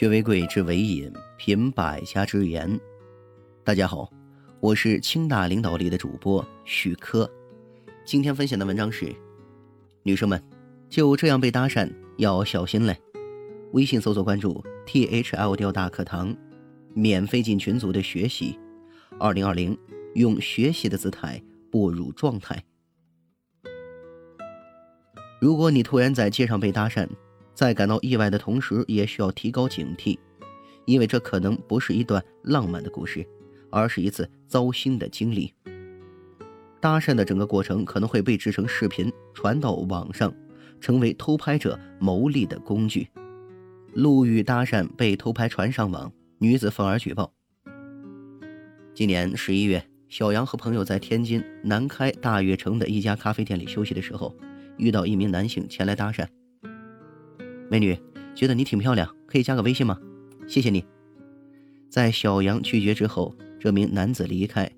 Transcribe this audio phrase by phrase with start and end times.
[0.00, 2.80] 学为贵，知为引，品百家之言。
[3.62, 4.10] 大家好，
[4.58, 7.30] 我是清大领导力的主播许科。
[8.02, 9.14] 今天分享的文章是：
[10.02, 10.42] 女生们
[10.88, 11.86] 就这样被搭讪
[12.16, 12.98] 要小心嘞。
[13.72, 16.34] 微信搜索关注 T H L 调大课堂，
[16.94, 18.58] 免费进群组的学习。
[19.18, 19.76] 二零二零，
[20.14, 22.64] 用学习的姿态步入状态。
[25.42, 27.06] 如果你突然在街上被搭讪，
[27.60, 30.18] 在感到意外的同时，也需要提高警惕，
[30.86, 33.22] 因为这可能不是一段浪漫的故事，
[33.68, 35.52] 而是一次糟心的经历。
[36.80, 40.32] 搭讪的整个过程可能会被制成视频传到网上，
[40.80, 43.06] 成为偷拍者牟利的工具。
[43.92, 47.30] 路遇搭讪被偷拍传上网，女子愤而举报。
[48.94, 54.34] 今年十一月，小杨和朋友在天津南开大悦城的一家咖啡店里休息的时候。
[54.78, 56.26] 遇到一名男性前来搭讪，
[57.70, 57.96] 美女，
[58.34, 59.96] 觉得你挺漂亮，可以加个微信吗？
[60.48, 60.84] 谢谢你。
[61.88, 64.68] 在小杨拒绝之后，这名男子离开。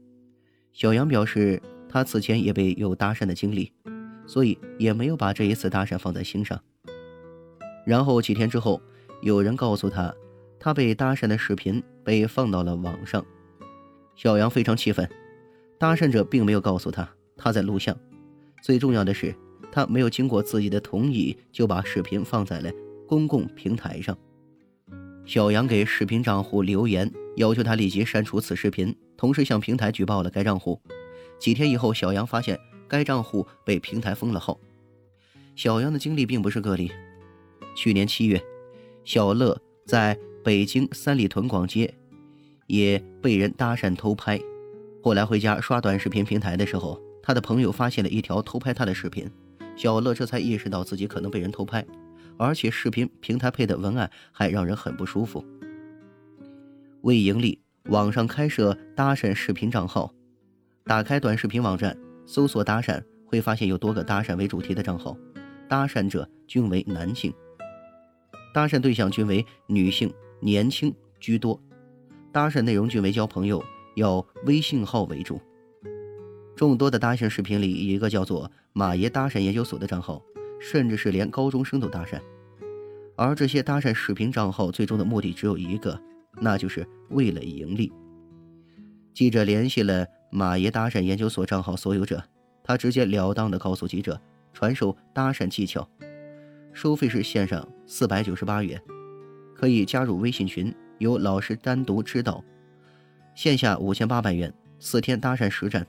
[0.75, 3.73] 小杨表示，他此前也被有搭讪的经历，
[4.27, 6.61] 所以也没有把这一次搭讪放在心上。
[7.87, 8.79] 然后几天之后，
[9.23, 10.15] 有人告诉他，
[10.61, 13.25] 他被搭讪的视频被放到了网上。
[14.17, 15.09] 小杨非常气愤，
[15.79, 17.97] 搭讪者并没有告诉他他在录像，
[18.63, 19.35] 最重要的是。
[19.73, 22.71] 他没有经过自己的同意就把视频放在了
[23.09, 24.17] 公共平台上。
[25.25, 30.81] 小杨给视频账户留言，要求他立即删除此视频，同时向平台举报了该账户。
[31.39, 34.61] 几天以后，小杨发现该账户被平台封了号。
[35.57, 36.91] 小杨的经历并不是个例。
[37.75, 38.43] 去年七月，
[39.05, 41.95] 小乐在北京三里屯逛街，
[42.67, 44.39] 也被人搭讪偷拍。
[45.03, 49.31] 后来回家刷短视频平台的时候，他的朋友发现了一条偷拍他的视频。
[49.77, 51.85] 小乐这才意识到自己可能被人偷拍，
[52.37, 55.45] 而且视频平台配的文案还让人很不舒服。
[57.03, 60.15] 为盈利，网上开设搭讪视频账号，
[60.85, 65.17] 打开短视频网站搜索搭讪，会发现有多个搭讪为主题的账号，
[65.69, 67.33] 搭讪者均为男性，
[68.55, 71.61] 搭讪对象均为女性，年轻居多，
[72.31, 73.61] 搭讪内容均为交朋友，
[73.97, 75.41] 要微信号为主。
[76.55, 80.23] 众多的搭讪视频里，一个叫做“马爷搭讪研究所”的账号，
[80.61, 82.21] 甚至是连高中生都搭讪。
[83.17, 85.99] 而这些搭讪视频账号最终的目的只有一个，
[86.41, 87.93] 那就是为了盈利。
[89.15, 92.23] 记者联系了“马爷搭讪研究所”账号所有者，
[92.63, 94.21] 他直截了当地告诉记者，
[94.53, 95.89] 传授搭讪技巧，
[96.73, 98.81] 收费是线上四百九十八元，
[99.55, 102.43] 可以加入微信群，由老师单独指导；
[103.35, 105.87] 线下五千八百元，四天搭讪实战。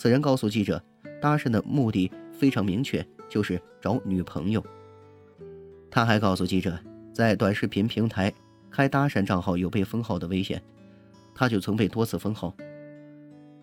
[0.00, 0.82] 此人告诉记者，
[1.20, 4.64] 搭讪的目的非常明确，就是找女朋友。
[5.90, 6.78] 他还告诉记者，
[7.12, 8.32] 在短视频平台
[8.70, 10.62] 开搭讪账号有被封号的危险，
[11.34, 12.56] 他就曾被多次封号。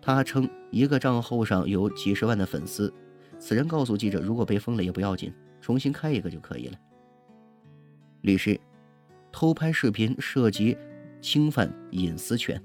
[0.00, 2.94] 他称一个账号上有几十万的粉丝。
[3.40, 6.78] 此人告诉记者，如果被封了也不要紧，重新开一个就可以了。
[8.20, 8.60] 律师，
[9.32, 10.78] 偷拍视频涉及
[11.20, 12.62] 侵犯隐私权。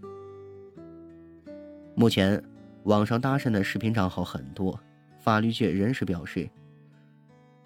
[1.95, 2.39] 目前。
[2.85, 4.77] 网上搭讪的视频账号很多，
[5.19, 6.49] 法律界人士表示，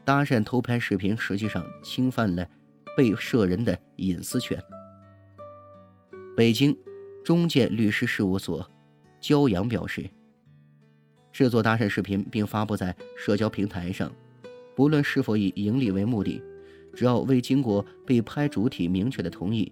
[0.06, 2.48] 搭讪偷拍视频实际上侵犯了
[2.96, 4.62] 被摄人的隐私权。
[6.36, 6.78] 北京
[7.26, 8.70] 中建律师事务所
[9.20, 10.08] 焦阳表示，
[11.32, 14.12] 制作搭讪视频并发布在社交平台上，
[14.76, 16.40] 不论是否以盈利为目的，
[16.94, 19.72] 只要未经过被拍主体明确的同意，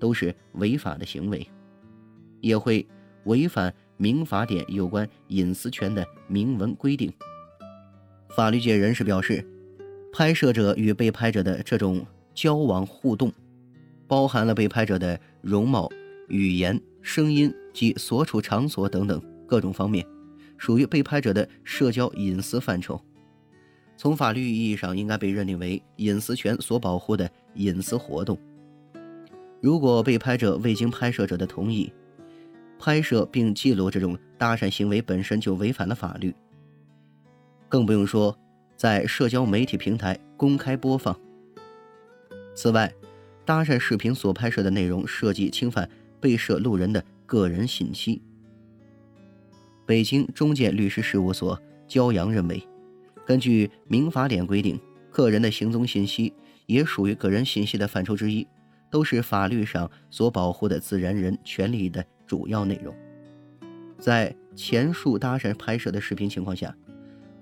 [0.00, 1.46] 都是违法的行为，
[2.40, 2.88] 也会
[3.24, 3.74] 违反。
[3.96, 7.12] 民法典有关隐私权的明文规定。
[8.30, 9.44] 法律界人士表示，
[10.12, 12.04] 拍摄者与被拍者的这种
[12.34, 13.32] 交往互动，
[14.06, 15.90] 包含了被拍者的容貌、
[16.28, 20.06] 语言、声音及所处场所等等各种方面，
[20.58, 23.00] 属于被拍者的社交隐私范畴。
[23.96, 28.38] 从法律意义上，应该被认定为隐私权所保护的隐私活动。
[29.62, 31.90] 如果被拍者未经拍摄者的同意，
[32.78, 36.34] 拍摄并记录这种搭讪行为本身就违反了法律，
[37.68, 38.36] 更不用说
[38.76, 41.18] 在社交媒体平台公开播放。
[42.54, 42.92] 此外，
[43.44, 45.88] 搭讪视频所拍摄的内容涉及侵犯
[46.20, 48.22] 被摄路人的个人信息。
[49.84, 52.62] 北京中建律师事务所焦阳认为，
[53.24, 54.80] 根据民法典规定，
[55.10, 56.32] 个人的行踪信息
[56.66, 58.46] 也属于个人信息的范畴之一，
[58.90, 62.04] 都是法律上所保护的自然人权利的。
[62.26, 62.94] 主要内容，
[63.98, 66.76] 在前述搭讪拍摄的视频情况下，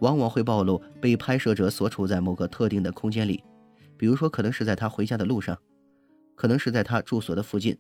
[0.00, 3.42] 往往会暴露被拍摄者所处在某个特定的空间里，
[3.96, 5.58] 比如说可能是在他回家的路上，
[6.34, 7.76] 可能是在他住所的附近，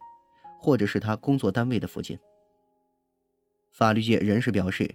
[0.58, 2.18] 或者是他工作单位的附近。
[3.70, 4.88] 法律界人士表示，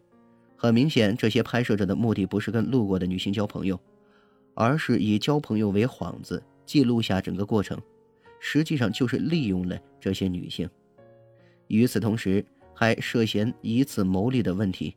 [0.55, 3.79] 很明显，这些拍摄者的目的不是跟路过的女性交朋友，
[4.55, 7.77] 而是以交朋友为幌子，记录下整个过程，
[8.39, 10.69] 实际上就是利用了这些女性。
[11.69, 12.45] 与此同时，
[12.75, 14.95] 还涉嫌以此牟利的问题，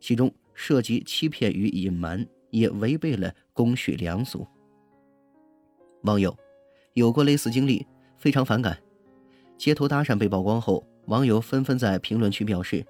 [0.00, 4.46] 其中涉及欺骗与隐瞒，也违背了公序良俗。
[6.02, 6.36] 网友
[6.94, 8.78] 有过类似经历，非常反感。
[9.56, 12.84] 街头搭讪被曝光后，网友纷纷在评论区表示。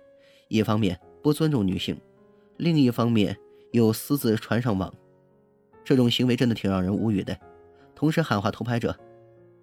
[0.49, 1.99] 一方面不尊重女性，
[2.59, 3.37] 另一方面
[3.73, 4.93] 又私自传上网，
[5.83, 7.37] 这种行为真的挺让人无语的。
[7.95, 8.95] 同时喊话偷拍者：“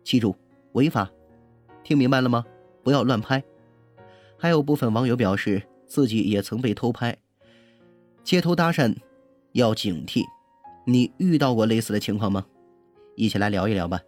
[0.03, 0.35] 记住，
[0.73, 1.09] 违法，
[1.83, 2.43] 听明白了吗？
[2.83, 3.43] 不要乱拍。”
[4.37, 7.15] 还有部分网友表示自己也曾被偷拍，
[8.23, 8.95] 街头搭讪
[9.51, 10.23] 要警惕。
[10.85, 12.45] 你遇到过类似的情况吗？
[13.15, 14.01] 一起来聊一聊吧。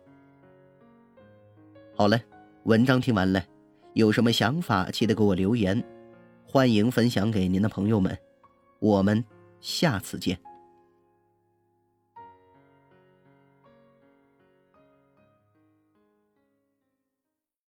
[1.95, 2.19] 好了，
[2.63, 3.43] 文章听完了，
[3.93, 5.83] 有什么想法记得给我留言。
[6.43, 8.17] 欢迎分享给您的朋友们，
[8.79, 9.23] 我们
[9.59, 10.39] 下次见。